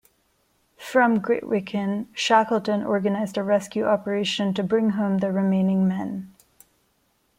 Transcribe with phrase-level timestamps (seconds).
[0.79, 6.33] From Grytviken, Shackleton organised a rescue operation to bring home the remaining men.